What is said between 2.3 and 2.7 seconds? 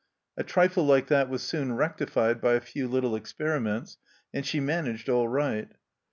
by a